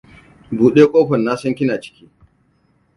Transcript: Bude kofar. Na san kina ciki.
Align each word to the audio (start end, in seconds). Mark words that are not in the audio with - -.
Bude 0.51 0.85
kofar. 0.91 1.19
Na 1.19 1.33
san 1.37 1.55
kina 1.55 1.81
ciki. 1.81 2.05